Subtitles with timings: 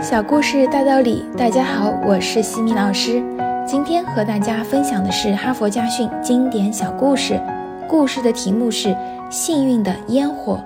[0.00, 3.20] 小故事大道理，大家好，我是西米老师。
[3.66, 7.40] 今天和大家分享的是哈佛家训经典小故事，
[7.88, 8.90] 故事的题目是
[9.28, 10.64] 《幸运的烟火》。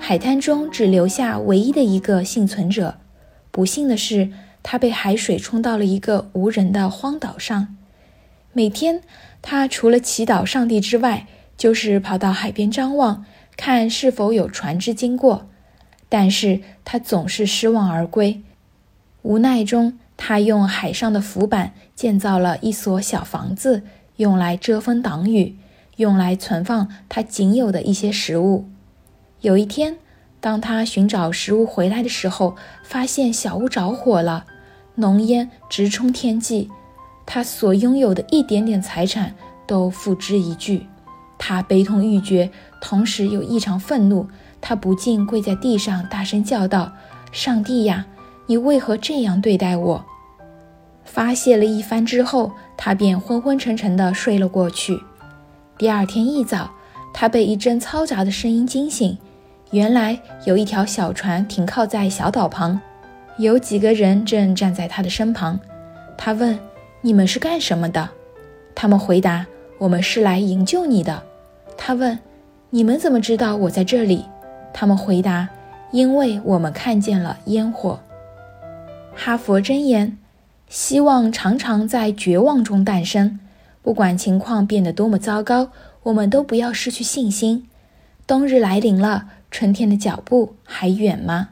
[0.00, 2.94] 海滩中只留下唯一的一个幸存者，
[3.50, 4.30] 不幸的是，
[4.62, 7.76] 他被海水冲到了一个无人的荒岛上。
[8.54, 9.02] 每天，
[9.42, 11.26] 他除了祈祷上帝之外，
[11.58, 15.50] 就是跑到海边张望，看是否有船只经过。
[16.14, 18.40] 但是他总是失望而归，
[19.22, 23.82] 无奈中，他用海上的浮板建造了一所小房子，
[24.18, 25.56] 用来遮风挡雨，
[25.96, 28.68] 用来存放他仅有的一些食物。
[29.40, 29.96] 有一天，
[30.38, 32.54] 当他寻找食物回来的时候，
[32.84, 34.44] 发现小屋着火了，
[34.94, 36.70] 浓烟直冲天际，
[37.26, 39.34] 他所拥有的一点点财产
[39.66, 40.86] 都付之一炬。
[41.36, 44.28] 他悲痛欲绝，同时又异常愤怒。
[44.66, 46.90] 他不禁跪在地上，大声叫道
[47.30, 48.06] ：“上帝呀，
[48.46, 50.02] 你为何这样对待我？”
[51.04, 54.98] 发泄了一番之后，他便昏昏沉沉地睡了过去。
[55.76, 56.70] 第二天一早，
[57.12, 59.18] 他被一阵嘈杂的声音惊醒。
[59.70, 62.80] 原来有一条小船停靠在小岛旁，
[63.36, 65.60] 有几个人正站在他的身旁。
[66.16, 66.58] 他问
[67.02, 68.08] ：“你们是干什么的？”
[68.74, 69.44] 他们回答
[69.76, 71.22] ：“我们是来营救你的。”
[71.76, 72.18] 他问
[72.70, 74.24] ：“你们怎么知道我在这里？”
[74.74, 75.48] 他们回答
[75.92, 78.00] ：“因为我们看见了烟火。”
[79.16, 80.18] 哈佛箴言：
[80.68, 83.38] 希望常常在绝望中诞生。
[83.80, 85.70] 不管情况变得多么糟糕，
[86.02, 87.68] 我们都不要失去信心。
[88.26, 91.50] 冬日来临了，春天的脚步还远吗？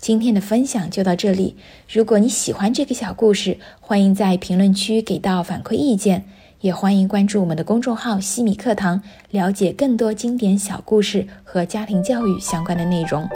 [0.00, 1.56] 今天的分享就到这里。
[1.92, 6.24] 如果你喜欢这个小故事，欢迎在评论区给到反馈意见。
[6.60, 13.28] 也欢迎关注我们的公众号“西米课堂”，了解更多经典小故事和家庭教育相关的内容。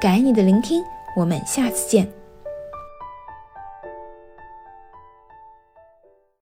[0.00, 0.82] 感恩你的聆听，
[1.16, 2.19] 我们下次见。